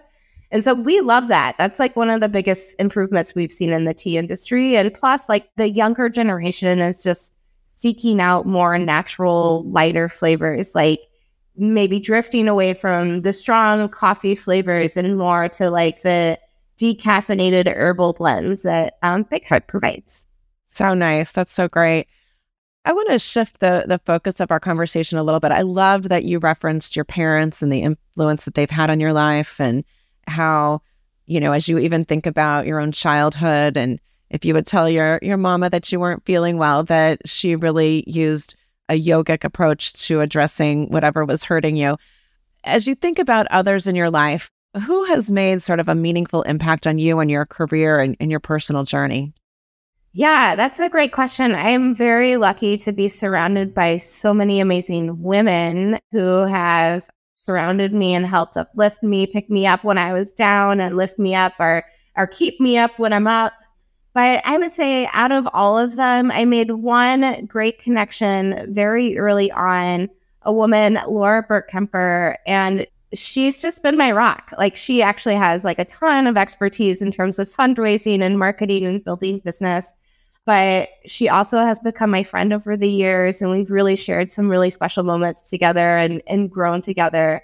And 0.53 0.65
so 0.65 0.75
we 0.75 1.01
love 1.01 1.29
that. 1.29 1.57
That's 1.59 1.79
like 1.79 1.95
one 1.95 2.11
of 2.11 2.21
the 2.21 2.29
biggest 2.29 2.75
improvements 2.81 3.35
we've 3.35 3.53
seen 3.53 3.73
in 3.73 3.85
the 3.85 3.95
tea 3.95 4.17
industry. 4.17 4.77
And 4.77 4.93
plus, 4.93 5.29
like 5.29 5.49
the 5.57 5.69
younger 5.69 6.09
generation 6.09 6.81
is 6.81 7.03
just 7.03 7.33
seeking 7.67 8.21
out 8.21 8.47
more 8.47 8.77
natural, 8.79 9.63
lighter 9.71 10.09
flavors. 10.09 10.75
Like 10.75 11.01
maybe 11.61 12.00
drifting 12.00 12.49
away 12.49 12.75
from 12.75 13.23
the 13.23 13.33
strong 13.33 13.88
coffee 13.88 14.35
flavors 14.35 14.97
and 14.97 15.17
more 15.17 15.49
to 15.50 15.71
like 15.71 16.02
the 16.02 16.38
decaffeinated 16.79 17.73
herbal 17.76 18.14
blends 18.14 18.62
that 18.62 18.97
um, 19.02 19.25
Big 19.25 19.47
Heart 19.47 19.69
provides. 19.69 20.26
So 20.69 20.95
nice. 20.95 21.33
That's 21.33 21.52
so 21.52 21.69
great. 21.69 22.09
I 22.87 22.95
want 22.95 23.11
to 23.11 23.19
shift 23.19 23.61
the 23.61 23.85
the 23.87 24.00
focus 24.07 24.40
of 24.40 24.50
our 24.50 24.61
conversation 24.61 25.19
a 25.19 25.23
little 25.23 25.40
bit. 25.40 25.52
I 25.52 25.61
loved 25.61 26.09
that 26.09 26.25
you 26.25 26.38
referenced 26.38 26.97
your 26.97 27.05
parents 27.05 27.61
and 27.61 27.71
the 27.71 27.83
influence 27.83 28.45
that 28.45 28.55
they've 28.55 28.71
had 28.71 28.88
on 28.88 29.00
your 29.00 29.12
life 29.12 29.61
and 29.61 29.85
how, 30.26 30.81
you 31.26 31.40
know, 31.40 31.52
as 31.52 31.69
you 31.69 31.79
even 31.79 32.07
think 32.07 32.25
about 32.25 32.67
your 32.67 32.81
own 32.81 32.93
childhood 32.93 33.76
and 33.76 34.00
if 34.31 34.45
you 34.45 34.55
would 34.55 34.67
tell 34.67 34.88
your 34.88 35.19
your 35.21 35.37
mama 35.37 35.69
that 35.69 35.93
you 35.93 36.00
weren't 36.00 36.25
feeling 36.25 36.57
well, 36.57 36.85
that 36.85 37.29
she 37.29 37.55
really 37.55 38.05
used 38.07 38.55
a 38.91 39.01
yogic 39.01 39.45
approach 39.45 39.95
to 39.95 40.21
addressing 40.21 40.91
whatever 40.91 41.25
was 41.25 41.45
hurting 41.45 41.77
you. 41.77 41.97
As 42.65 42.87
you 42.87 42.95
think 42.95 43.19
about 43.19 43.47
others 43.51 43.87
in 43.87 43.95
your 43.95 44.11
life, 44.11 44.51
who 44.87 45.05
has 45.05 45.31
made 45.31 45.63
sort 45.63 45.81
of 45.81 45.89
a 45.89 45.95
meaningful 45.95 46.43
impact 46.43 46.87
on 46.87 46.99
you 46.99 47.19
and 47.21 47.31
your 47.31 47.47
career 47.47 47.99
and, 48.01 48.17
and 48.21 48.31
your 48.31 48.41
personal 48.41 48.85
journey? 48.85 49.33
Yeah, 50.13 50.57
that's 50.57 50.81
a 50.81 50.89
great 50.89 51.13
question. 51.13 51.55
I 51.55 51.71
am 51.71 51.95
very 51.95 52.37
lucky 52.37 52.77
to 52.79 52.93
be 52.93 53.09
surrounded 53.09 53.73
by 53.73 53.99
so 53.99 54.35
many 54.35 54.61
amazing 54.61 55.23
women 55.23 55.99
who 56.11 56.45
have 56.45 57.09
surrounded 57.35 57.95
me 57.95 58.15
and 58.15 58.27
helped 58.27 58.57
uplift 58.57 59.03
me, 59.03 59.27
pick 59.27 59.49
me 59.49 59.67
up 59.67 59.85
when 59.85 59.99
I 59.99 60.13
was 60.13 60.33
down 60.33 60.81
and 60.81 60.97
lift 60.97 61.19
me 61.19 61.35
up 61.35 61.55
or 61.59 61.85
or 62.17 62.27
keep 62.27 62.61
me 62.61 62.77
up 62.77 62.99
when 62.99 63.13
I'm 63.13 63.29
up. 63.29 63.53
But 64.12 64.43
I 64.45 64.59
would 64.59 64.73
say 64.73 65.09
out 65.12 65.31
of 65.31 65.49
all 65.52 65.79
of 65.79 65.97
them, 65.97 66.31
I 66.31 66.45
made 66.45 66.73
one 66.73 67.47
great 67.47 67.79
connection 67.79 68.73
very 68.75 69.17
early 69.17 69.52
on, 69.52 70.09
a 70.43 70.52
woman, 70.52 70.99
Laura 71.07 71.43
Burke 71.43 71.71
Kemper. 71.71 72.37
And 72.47 72.87
she's 73.14 73.62
just 73.62 73.83
been 73.83 73.97
my 73.97 74.11
rock. 74.11 74.52
Like 74.59 74.76
she 74.76 75.02
actually 75.02 75.37
has 75.37 75.64
like 75.64 75.79
a 75.79 75.85
ton 75.85 76.26
of 76.26 76.37
expertise 76.37 77.02
in 77.02 77.11
terms 77.11 77.38
of 77.38 77.49
fundraising 77.49 78.23
and 78.23 78.38
marketing 78.38 78.85
and 78.85 79.05
building 79.05 79.40
business. 79.45 79.93
But 80.45 80.88
she 81.07 81.29
also 81.29 81.59
has 81.59 81.79
become 81.79 82.11
my 82.11 82.23
friend 82.23 82.52
over 82.52 82.76
the 82.76 82.88
years 82.88 83.43
and 83.43 83.50
we've 83.50 83.71
really 83.71 83.97
shared 83.97 84.33
some 84.33 84.49
really 84.49 84.71
special 84.71 85.05
moments 85.05 85.50
together 85.50 85.97
and, 85.97 86.23
and 86.26 86.50
grown 86.50 86.83
together. 86.83 87.43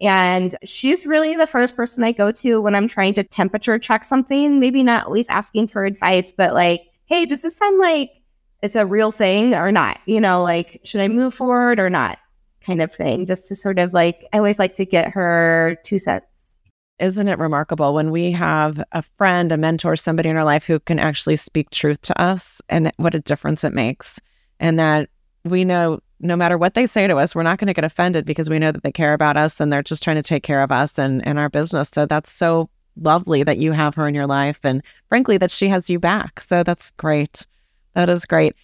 And 0.00 0.54
she's 0.64 1.06
really 1.06 1.36
the 1.36 1.46
first 1.46 1.76
person 1.76 2.02
I 2.02 2.12
go 2.12 2.32
to 2.32 2.60
when 2.60 2.74
I'm 2.74 2.88
trying 2.88 3.14
to 3.14 3.22
temperature 3.22 3.78
check 3.78 4.04
something, 4.04 4.58
maybe 4.58 4.82
not 4.82 5.06
always 5.06 5.28
asking 5.28 5.68
for 5.68 5.84
advice, 5.84 6.32
but 6.32 6.54
like, 6.54 6.82
hey, 7.06 7.24
does 7.24 7.42
this 7.42 7.56
sound 7.56 7.78
like 7.78 8.20
it's 8.62 8.74
a 8.74 8.86
real 8.86 9.12
thing 9.12 9.54
or 9.54 9.70
not? 9.70 10.00
You 10.06 10.20
know, 10.20 10.42
like, 10.42 10.80
should 10.84 11.00
I 11.00 11.08
move 11.08 11.34
forward 11.34 11.78
or 11.78 11.90
not? 11.90 12.18
Kind 12.64 12.80
of 12.80 12.92
thing, 12.92 13.26
just 13.26 13.48
to 13.48 13.56
sort 13.56 13.78
of 13.78 13.92
like, 13.92 14.24
I 14.32 14.38
always 14.38 14.58
like 14.58 14.74
to 14.74 14.84
get 14.84 15.10
her 15.12 15.76
two 15.84 15.98
cents. 15.98 16.56
Isn't 16.98 17.26
it 17.26 17.38
remarkable 17.38 17.94
when 17.94 18.12
we 18.12 18.30
have 18.32 18.82
a 18.92 19.02
friend, 19.18 19.50
a 19.50 19.56
mentor, 19.56 19.96
somebody 19.96 20.28
in 20.28 20.36
our 20.36 20.44
life 20.44 20.64
who 20.64 20.78
can 20.78 21.00
actually 21.00 21.36
speak 21.36 21.70
truth 21.70 22.00
to 22.02 22.20
us 22.20 22.62
and 22.68 22.92
what 22.96 23.14
a 23.14 23.20
difference 23.20 23.64
it 23.64 23.72
makes? 23.72 24.20
And 24.60 24.78
that 24.78 25.10
we 25.44 25.64
know 25.64 26.00
no 26.20 26.36
matter 26.36 26.56
what 26.56 26.74
they 26.74 26.86
say 26.86 27.06
to 27.06 27.16
us, 27.16 27.34
we're 27.34 27.42
not 27.42 27.58
going 27.58 27.66
to 27.66 27.74
get 27.74 27.84
offended 27.84 28.24
because 28.24 28.48
we 28.48 28.58
know 28.58 28.70
that 28.70 28.84
they 28.84 28.92
care 28.92 29.12
about 29.12 29.36
us 29.36 29.60
and 29.60 29.72
they're 29.72 29.82
just 29.82 30.02
trying 30.02 30.16
to 30.16 30.22
take 30.22 30.44
care 30.44 30.62
of 30.62 30.70
us 30.70 30.98
and, 30.98 31.26
and 31.26 31.38
our 31.38 31.48
business. 31.48 31.88
So 31.88 32.06
that's 32.06 32.30
so 32.30 32.70
lovely 32.96 33.42
that 33.42 33.58
you 33.58 33.72
have 33.72 33.94
her 33.96 34.06
in 34.06 34.14
your 34.14 34.26
life 34.26 34.60
and 34.62 34.82
frankly 35.08 35.38
that 35.38 35.50
she 35.50 35.68
has 35.68 35.90
you 35.90 35.98
back. 35.98 36.40
So 36.40 36.62
that's 36.62 36.92
great. 36.92 37.46
That 37.94 38.08
is 38.08 38.24
great. 38.24 38.54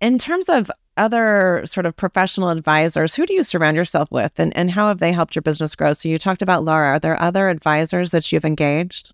In 0.00 0.18
terms 0.18 0.48
of 0.48 0.70
other 0.96 1.62
sort 1.66 1.86
of 1.86 1.96
professional 1.96 2.50
advisors, 2.50 3.14
who 3.14 3.26
do 3.26 3.34
you 3.34 3.42
surround 3.42 3.76
yourself 3.76 4.10
with 4.10 4.32
and, 4.38 4.56
and 4.56 4.70
how 4.70 4.88
have 4.88 4.98
they 4.98 5.12
helped 5.12 5.34
your 5.34 5.42
business 5.42 5.74
grow? 5.74 5.92
So 5.92 6.08
you 6.08 6.18
talked 6.18 6.42
about 6.42 6.64
Laura. 6.64 6.92
Are 6.92 6.98
there 6.98 7.20
other 7.20 7.48
advisors 7.48 8.12
that 8.12 8.30
you've 8.32 8.44
engaged? 8.44 9.12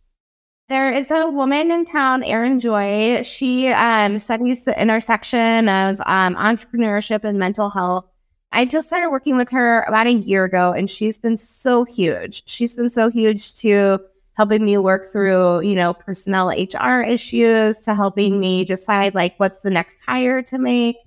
There 0.71 0.93
is 0.93 1.11
a 1.11 1.29
woman 1.29 1.73
in 1.73 1.85
town, 1.85 2.23
Erin 2.23 2.61
Joy. 2.61 3.23
She 3.25 3.71
um, 3.71 4.21
studies 4.21 4.65
the 4.65 4.81
intersection 4.81 5.69
of 5.69 6.01
um, 6.07 6.37
entrepreneurship 6.37 7.25
and 7.25 7.41
mental 7.41 7.71
health. 7.71 8.07
I 8.53 8.67
just 8.67 8.87
started 8.87 9.11
working 9.11 9.37
with 9.37 9.51
her 9.51 9.83
about 9.89 10.07
a 10.07 10.13
year 10.13 10.45
ago, 10.45 10.71
and 10.71 10.89
she's 10.89 11.19
been 11.19 11.37
so 11.37 11.83
huge. 11.83 12.45
She's 12.47 12.77
been 12.77 12.89
so 12.89 13.11
huge 13.11 13.57
to 13.57 13.99
helping 14.37 14.65
me 14.65 14.79
work 14.79 15.07
through, 15.11 15.63
you 15.63 15.75
know, 15.75 15.93
personnel 15.93 16.51
HR 16.51 17.01
issues, 17.01 17.81
to 17.81 17.97
helping 17.97 18.39
me 18.39 18.65
decide 18.65 19.13
like 19.13 19.35
what's 19.39 19.63
the 19.63 19.73
next 19.73 19.99
hire 20.07 20.41
to 20.43 20.57
make, 20.57 20.99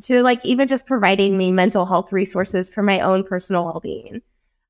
to 0.00 0.22
like 0.22 0.42
even 0.46 0.66
just 0.66 0.86
providing 0.86 1.36
me 1.36 1.52
mental 1.52 1.84
health 1.84 2.10
resources 2.10 2.72
for 2.72 2.82
my 2.82 3.00
own 3.00 3.24
personal 3.24 3.66
well 3.66 3.80
being. 3.80 4.22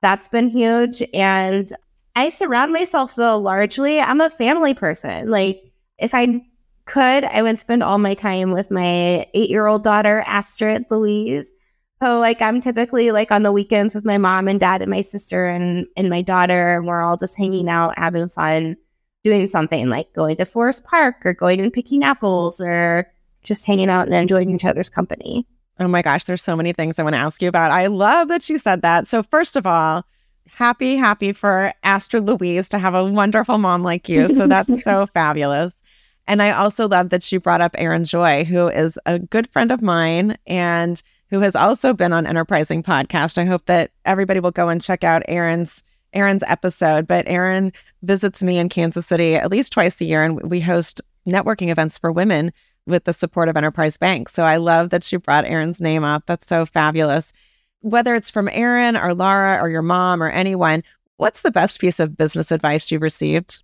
That's 0.02 0.26
been 0.26 0.48
huge. 0.48 1.04
And 1.14 1.72
I 2.20 2.28
surround 2.28 2.74
myself 2.74 3.14
though 3.14 3.38
largely, 3.38 3.98
I'm 3.98 4.20
a 4.20 4.28
family 4.28 4.74
person. 4.74 5.30
Like 5.30 5.62
if 5.98 6.14
I 6.14 6.42
could, 6.84 7.24
I 7.24 7.40
would 7.40 7.58
spend 7.58 7.82
all 7.82 7.96
my 7.96 8.12
time 8.12 8.52
with 8.52 8.70
my 8.70 9.26
eight 9.32 9.48
year 9.48 9.66
old 9.66 9.82
daughter, 9.82 10.22
Astrid 10.26 10.84
Louise. 10.90 11.50
So 11.92 12.18
like 12.20 12.42
I'm 12.42 12.60
typically 12.60 13.10
like 13.10 13.32
on 13.32 13.42
the 13.42 13.52
weekends 13.52 13.94
with 13.94 14.04
my 14.04 14.18
mom 14.18 14.48
and 14.48 14.60
dad 14.60 14.82
and 14.82 14.90
my 14.90 15.00
sister 15.00 15.46
and 15.46 15.86
and 15.96 16.10
my 16.10 16.20
daughter, 16.20 16.76
and 16.76 16.86
we're 16.86 17.00
all 17.00 17.16
just 17.16 17.38
hanging 17.38 17.70
out, 17.70 17.98
having 17.98 18.28
fun, 18.28 18.76
doing 19.24 19.46
something 19.46 19.88
like 19.88 20.12
going 20.12 20.36
to 20.36 20.44
Forest 20.44 20.84
Park 20.84 21.24
or 21.24 21.32
going 21.32 21.58
and 21.58 21.72
picking 21.72 22.04
apples 22.04 22.60
or 22.60 23.10
just 23.44 23.64
hanging 23.64 23.88
out 23.88 24.04
and 24.04 24.14
enjoying 24.14 24.50
each 24.50 24.66
other's 24.66 24.90
company. 24.90 25.46
Oh 25.78 25.88
my 25.88 26.02
gosh, 26.02 26.24
there's 26.24 26.42
so 26.42 26.54
many 26.54 26.74
things 26.74 26.98
I 26.98 27.02
want 27.02 27.14
to 27.14 27.20
ask 27.20 27.40
you 27.40 27.48
about. 27.48 27.70
I 27.70 27.86
love 27.86 28.28
that 28.28 28.50
you 28.50 28.58
said 28.58 28.82
that. 28.82 29.06
So 29.06 29.22
first 29.22 29.56
of 29.56 29.66
all, 29.66 30.04
happy, 30.54 30.96
happy 30.96 31.32
for 31.32 31.72
Astrid 31.82 32.26
Louise 32.26 32.68
to 32.70 32.78
have 32.78 32.94
a 32.94 33.04
wonderful 33.04 33.58
mom 33.58 33.82
like 33.82 34.08
you. 34.08 34.28
So 34.28 34.46
that's 34.48 34.82
so 34.84 35.06
fabulous. 35.06 35.82
And 36.26 36.42
I 36.42 36.52
also 36.52 36.86
love 36.86 37.10
that 37.10 37.22
she 37.22 37.38
brought 37.38 37.60
up 37.60 37.74
Erin 37.78 38.04
Joy, 38.04 38.44
who 38.44 38.68
is 38.68 38.98
a 39.06 39.18
good 39.18 39.48
friend 39.48 39.72
of 39.72 39.82
mine 39.82 40.38
and 40.46 41.02
who 41.30 41.40
has 41.40 41.56
also 41.56 41.94
been 41.94 42.12
on 42.12 42.26
Enterprising 42.26 42.82
Podcast. 42.82 43.38
I 43.38 43.44
hope 43.44 43.66
that 43.66 43.90
everybody 44.04 44.40
will 44.40 44.50
go 44.50 44.68
and 44.68 44.80
check 44.80 45.04
out 45.04 45.22
Erin's 45.28 45.82
Erin's 46.12 46.42
episode. 46.46 47.06
But 47.06 47.28
Erin 47.28 47.72
visits 48.02 48.42
me 48.42 48.58
in 48.58 48.68
Kansas 48.68 49.06
City 49.06 49.36
at 49.36 49.50
least 49.50 49.72
twice 49.72 50.00
a 50.00 50.04
year, 50.04 50.22
and 50.24 50.42
we 50.50 50.60
host 50.60 51.00
networking 51.26 51.70
events 51.70 51.98
for 51.98 52.10
women 52.10 52.52
with 52.86 53.04
the 53.04 53.12
support 53.12 53.48
of 53.48 53.56
Enterprise 53.56 53.96
Bank. 53.96 54.28
So 54.28 54.44
I 54.44 54.56
love 54.56 54.90
that 54.90 55.04
she 55.04 55.16
brought 55.16 55.44
Erin's 55.44 55.80
name 55.80 56.02
up. 56.02 56.24
That's 56.26 56.46
so 56.46 56.66
fabulous. 56.66 57.32
Whether 57.80 58.14
it's 58.14 58.30
from 58.30 58.48
Erin 58.48 58.96
or 58.96 59.14
Laura 59.14 59.58
or 59.60 59.70
your 59.70 59.82
mom 59.82 60.22
or 60.22 60.30
anyone, 60.30 60.82
what's 61.16 61.42
the 61.42 61.50
best 61.50 61.80
piece 61.80 62.00
of 62.00 62.16
business 62.16 62.50
advice 62.50 62.90
you've 62.90 63.02
received? 63.02 63.62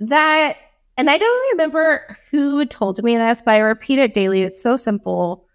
That, 0.00 0.56
and 0.96 1.10
I 1.10 1.18
don't 1.18 1.50
remember 1.52 2.16
who 2.30 2.64
told 2.64 3.02
me 3.02 3.16
this, 3.16 3.42
but 3.44 3.54
I 3.54 3.58
repeat 3.58 3.98
it 3.98 4.14
daily. 4.14 4.42
It's 4.42 4.62
so 4.62 4.76
simple 4.76 5.48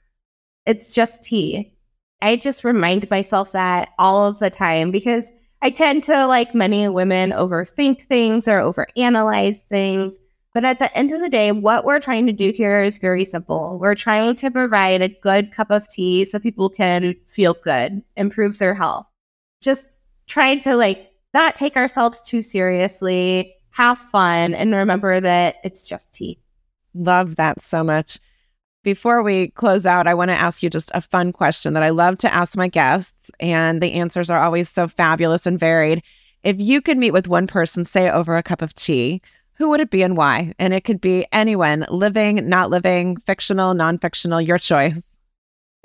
it's 0.66 0.94
just 0.94 1.24
tea. 1.24 1.74
I 2.22 2.38
just 2.38 2.64
remind 2.64 3.10
myself 3.10 3.52
that 3.52 3.90
all 4.00 4.26
of 4.26 4.40
the 4.40 4.50
time 4.50 4.92
because 4.92 5.32
I 5.62 5.70
tend 5.70 6.04
to, 6.04 6.26
like 6.26 6.56
many 6.56 6.88
women, 6.88 7.32
overthink 7.32 8.04
things 8.04 8.48
or 8.48 8.60
overanalyze 8.60 9.66
things. 9.66 10.20
But 10.54 10.66
at 10.66 10.78
the 10.78 10.96
end 10.96 11.12
of 11.12 11.20
the 11.20 11.30
day, 11.30 11.52
what 11.52 11.84
we're 11.84 12.00
trying 12.00 12.28
to 12.28 12.32
do 12.32 12.52
here 12.54 12.84
is 12.84 13.00
very 13.00 13.26
simple. 13.26 13.80
We're 13.80 13.96
trying 13.96 14.36
to 14.36 14.52
provide 14.52 15.02
a 15.02 15.10
good 15.10 15.52
cup 15.52 15.72
of 15.72 15.88
tea 15.88 16.26
so 16.26 16.38
people 16.40 16.70
can 16.70 17.16
feel 17.26 17.56
good, 17.56 18.04
improve 18.18 18.60
their 18.60 18.76
health. 18.76 19.10
Just 19.62 20.02
trying 20.28 20.60
to 20.60 20.76
like 20.76 21.12
not 21.34 21.56
take 21.56 21.76
ourselves 21.76 22.22
too 22.22 22.44
seriously, 22.44 23.56
have 23.72 23.98
fun, 23.98 24.54
and 24.54 24.76
remember 24.76 25.20
that 25.20 25.56
it's 25.64 25.88
just 25.88 26.14
tea. 26.14 26.40
Love 26.94 27.38
that 27.38 27.60
so 27.60 27.84
much. 27.84 28.20
Before 28.84 29.24
we 29.24 29.48
close 29.48 29.88
out, 29.88 30.08
I 30.08 30.14
want 30.14 30.30
to 30.30 30.36
ask 30.36 30.62
you 30.62 30.70
just 30.70 30.92
a 30.94 31.02
fun 31.02 31.32
question 31.32 31.74
that 31.74 31.84
I 31.84 31.90
love 31.90 32.18
to 32.18 32.32
ask 32.32 32.56
my 32.56 32.68
guests, 32.68 33.32
and 33.40 33.82
the 33.82 33.94
answers 33.94 34.30
are 34.30 34.44
always 34.44 34.70
so 34.70 34.88
fabulous 34.88 35.48
and 35.48 35.60
varied. 35.60 36.04
If 36.44 36.60
you 36.60 36.82
could 36.82 36.98
meet 36.98 37.12
with 37.12 37.28
one 37.28 37.48
person, 37.48 37.86
say 37.86 38.12
over 38.12 38.38
a 38.38 38.44
cup 38.44 38.62
of 38.62 38.76
tea, 38.76 39.22
who 39.56 39.70
would 39.70 39.80
it 39.80 39.90
be 39.90 40.02
and 40.02 40.18
why? 40.18 40.54
And 40.60 40.74
it 40.74 40.84
could 40.84 41.02
be 41.02 41.26
anyone, 41.32 41.86
living, 41.90 42.48
not 42.48 42.70
living, 42.70 43.18
fictional, 43.18 43.74
non 43.74 43.98
fictional, 43.98 44.42
your 44.42 44.58
choice. 44.58 45.18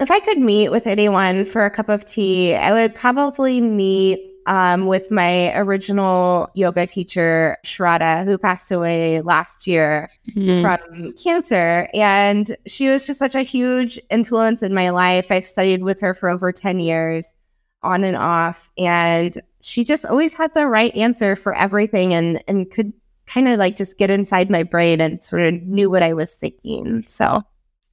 If 0.00 0.10
I 0.10 0.20
could 0.20 0.38
meet 0.38 0.70
with 0.70 0.86
anyone 0.86 1.44
for 1.44 1.64
a 1.64 1.70
cup 1.70 1.88
of 1.88 2.04
tea, 2.04 2.54
I 2.54 2.72
would 2.72 2.94
probably 2.94 3.60
meet 3.60 4.20
um, 4.46 4.86
with 4.86 5.10
my 5.10 5.54
original 5.58 6.48
yoga 6.54 6.86
teacher, 6.86 7.58
Shraddha, 7.66 8.24
who 8.24 8.38
passed 8.38 8.72
away 8.72 9.20
last 9.20 9.66
year 9.66 10.10
mm-hmm. 10.30 10.62
from 10.62 11.12
cancer. 11.22 11.88
And 11.92 12.56
she 12.66 12.88
was 12.88 13.06
just 13.06 13.18
such 13.18 13.34
a 13.34 13.42
huge 13.42 14.00
influence 14.08 14.62
in 14.62 14.72
my 14.72 14.88
life. 14.88 15.30
I've 15.30 15.44
studied 15.44 15.82
with 15.82 16.00
her 16.00 16.14
for 16.14 16.30
over 16.30 16.50
10 16.50 16.80
years, 16.80 17.34
on 17.82 18.04
and 18.04 18.16
off. 18.16 18.70
And 18.78 19.36
she 19.60 19.84
just 19.84 20.06
always 20.06 20.32
had 20.32 20.54
the 20.54 20.66
right 20.66 20.96
answer 20.96 21.36
for 21.36 21.54
everything 21.54 22.14
and, 22.14 22.42
and 22.48 22.70
could 22.70 22.92
kind 23.28 23.48
of 23.48 23.58
like 23.58 23.76
just 23.76 23.98
get 23.98 24.10
inside 24.10 24.50
my 24.50 24.62
brain 24.62 25.00
and 25.00 25.22
sort 25.22 25.42
of 25.42 25.54
knew 25.62 25.90
what 25.90 26.02
I 26.02 26.14
was 26.14 26.34
thinking. 26.34 27.04
So 27.06 27.42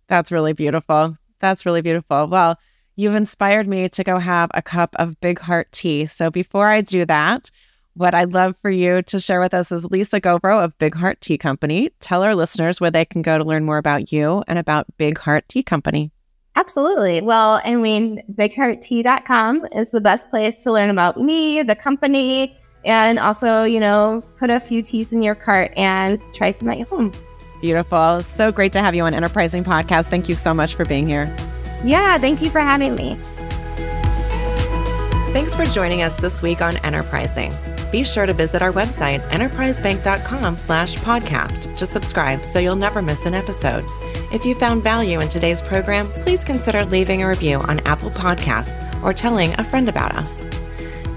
that's 0.07 0.31
really 0.31 0.53
beautiful. 0.53 1.17
That's 1.39 1.65
really 1.65 1.81
beautiful. 1.81 2.27
Well, 2.27 2.57
You've 2.97 3.15
inspired 3.15 3.67
me 3.67 3.89
to 3.89 4.03
go 4.05 4.19
have 4.19 4.49
a 4.53 4.61
cup 4.61 4.95
of 4.97 5.19
Big 5.19 5.37
Heart 5.39 5.73
tea. 5.73 6.05
So 6.05 6.31
before 6.31 6.67
I 6.67 6.79
do 6.79 7.03
that, 7.05 7.51
what 7.93 8.15
I'd 8.15 8.33
love 8.33 8.55
for 8.61 8.71
you 8.71 9.01
to 9.03 9.19
share 9.19 9.41
with 9.41 9.53
us 9.53 9.69
is 9.69 9.83
Lisa 9.85 10.21
Govro 10.21 10.63
of 10.63 10.77
Big 10.77 10.95
Heart 10.95 11.19
Tea 11.19 11.37
Company. 11.37 11.89
Tell 11.99 12.23
our 12.23 12.35
listeners 12.35 12.79
where 12.79 12.91
they 12.91 13.03
can 13.03 13.21
go 13.21 13.37
to 13.37 13.43
learn 13.43 13.65
more 13.65 13.77
about 13.77 14.13
you 14.13 14.43
and 14.47 14.57
about 14.57 14.85
Big 14.97 15.17
Heart 15.17 15.49
Tea 15.49 15.61
Company. 15.61 16.11
Absolutely. 16.55 17.19
Well, 17.19 17.59
I 17.65 17.75
mean, 17.75 18.21
bighearttea.com 18.31 19.65
is 19.73 19.91
the 19.91 19.99
best 19.99 20.29
place 20.29 20.63
to 20.63 20.71
learn 20.71 20.89
about 20.89 21.17
me, 21.17 21.63
the 21.63 21.75
company, 21.75 22.55
and 22.85 23.19
also, 23.19 23.63
you 23.63 23.79
know, 23.79 24.23
put 24.37 24.49
a 24.49 24.59
few 24.59 24.81
teas 24.81 25.11
in 25.11 25.21
your 25.21 25.35
cart 25.35 25.73
and 25.75 26.23
try 26.33 26.51
some 26.51 26.69
at 26.69 26.87
home. 26.87 27.11
Beautiful. 27.61 28.21
So 28.21 28.51
great 28.51 28.71
to 28.73 28.81
have 28.81 28.95
you 28.95 29.03
on 29.03 29.13
Enterprising 29.13 29.63
Podcast. 29.63 30.05
Thank 30.05 30.29
you 30.29 30.35
so 30.35 30.53
much 30.53 30.75
for 30.75 30.85
being 30.85 31.07
here. 31.07 31.35
Yeah, 31.83 32.17
thank 32.17 32.41
you 32.41 32.49
for 32.49 32.59
having 32.59 32.95
me. 32.95 33.17
Thanks 35.33 35.55
for 35.55 35.65
joining 35.65 36.01
us 36.01 36.15
this 36.15 36.41
week 36.41 36.61
on 36.61 36.77
Enterprising. 36.77 37.53
Be 37.91 38.03
sure 38.03 38.25
to 38.25 38.33
visit 38.33 38.61
our 38.61 38.71
website, 38.71 39.21
enterprisebank.com 39.29 40.57
slash 40.57 40.95
podcast 40.97 41.75
to 41.75 41.85
subscribe 41.85 42.43
so 42.43 42.59
you'll 42.59 42.75
never 42.75 43.01
miss 43.01 43.25
an 43.25 43.33
episode. 43.33 43.83
If 44.31 44.45
you 44.45 44.55
found 44.55 44.83
value 44.83 45.19
in 45.19 45.29
today's 45.29 45.61
program, 45.61 46.07
please 46.07 46.43
consider 46.43 46.85
leaving 46.85 47.23
a 47.23 47.27
review 47.27 47.59
on 47.59 47.79
Apple 47.81 48.09
Podcasts 48.11 49.03
or 49.03 49.13
telling 49.13 49.53
a 49.59 49.63
friend 49.63 49.87
about 49.87 50.15
us. 50.15 50.47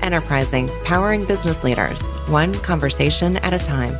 Enterprising, 0.09 0.71
powering 0.87 1.23
business 1.27 1.62
leaders, 1.62 2.12
one 2.29 2.55
conversation 2.61 3.37
at 3.37 3.53
a 3.53 3.59
time. 3.59 3.93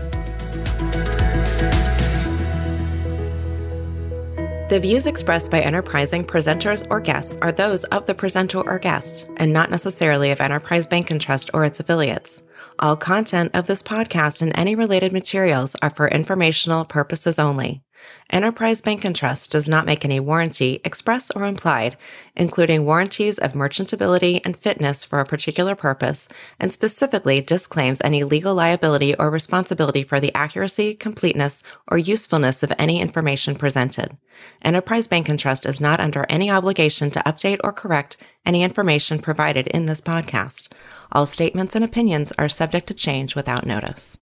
The 4.71 4.79
views 4.81 5.07
expressed 5.07 5.50
by 5.50 5.61
Enterprising 5.61 6.25
presenters 6.25 6.87
or 6.88 7.00
guests 7.00 7.37
are 7.43 7.53
those 7.53 7.85
of 7.85 8.07
the 8.07 8.15
presenter 8.15 8.62
or 8.62 8.79
guest, 8.79 9.27
and 9.37 9.53
not 9.53 9.69
necessarily 9.69 10.31
of 10.31 10.41
Enterprise 10.41 10.87
Bank 10.87 11.11
and 11.11 11.21
Trust 11.21 11.50
or 11.53 11.67
its 11.67 11.79
affiliates. 11.79 12.43
All 12.79 12.97
content 12.97 13.50
of 13.53 13.67
this 13.67 13.83
podcast 13.83 14.41
and 14.41 14.57
any 14.57 14.75
related 14.77 15.12
materials 15.12 15.77
are 15.83 15.91
for 15.91 16.09
informational 16.09 16.87
purposes 16.87 17.38
only. 17.38 17.83
Enterprise 18.31 18.81
Bank 18.81 19.05
and 19.05 19.17
Trust 19.17 19.50
does 19.50 19.67
not 19.67 19.87
make 19.87 20.05
any 20.05 20.21
warranty, 20.21 20.81
express 20.85 21.31
or 21.31 21.45
implied, 21.45 21.97
including 22.37 22.85
warranties 22.85 23.38
of 23.38 23.52
merchantability 23.52 24.40
and 24.45 24.57
fitness 24.57 25.05
for 25.05 25.19
a 25.19 25.25
particular 25.25 25.75
purpose, 25.75 26.28
and 26.61 26.73
specifically 26.73 27.40
disclaims 27.40 28.00
any 28.05 28.25
legal 28.25 28.55
liability 28.55 29.14
or 29.17 29.31
responsibility 29.31 30.02
for 30.02 30.21
the 30.21 30.35
accuracy, 30.35 30.95
completeness, 30.95 31.62
or 31.90 31.97
usefulness 31.97 32.62
of 32.62 32.73
any 32.78 33.00
information 33.00 33.55
presented. 33.55 34.17
Enterprise 34.62 35.07
Bank 35.07 35.28
and 35.28 35.38
Trust 35.38 35.64
is 35.64 35.81
not 35.81 36.00
under 36.00 36.26
any 36.28 36.50
obligation 36.50 37.11
to 37.11 37.21
update 37.21 37.59
or 37.64 37.73
correct 37.73 38.19
any 38.45 38.62
information 38.62 39.19
provided 39.19 39.67
in 39.69 39.87
this 39.87 40.00
podcast. 40.00 40.69
All 41.12 41.26
statements 41.26 41.75
and 41.75 41.85
opinions 41.85 42.33
are 42.38 42.49
subject 42.49 42.87
to 42.88 42.95
change 42.95 43.35
without 43.35 43.67
notice. 43.67 44.19